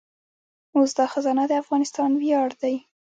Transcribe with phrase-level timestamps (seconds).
[0.75, 2.75] اوس دا خزانه د افغانستان ویاړ دی